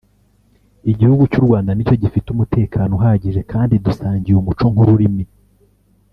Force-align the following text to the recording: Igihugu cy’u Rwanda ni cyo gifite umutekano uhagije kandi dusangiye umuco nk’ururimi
Igihugu 0.91 1.23
cy’u 1.31 1.43
Rwanda 1.45 1.71
ni 1.73 1.85
cyo 1.87 1.95
gifite 2.03 2.27
umutekano 2.31 2.91
uhagije 2.97 3.41
kandi 3.51 3.73
dusangiye 3.85 4.35
umuco 4.37 4.65
nk’ururimi 4.73 5.25